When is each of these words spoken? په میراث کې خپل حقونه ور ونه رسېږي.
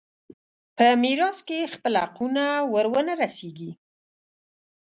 په 0.75 0.85
میراث 1.01 1.37
کې 1.47 1.71
خپل 1.75 1.93
حقونه 2.03 2.43
ور 2.73 2.85
ونه 2.93 3.13
رسېږي. 3.21 3.71